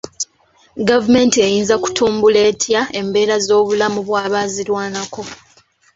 [0.89, 5.21] Gavumenti eyinza kutumbukla etya embera z'obulamu bw'abaazirwanako?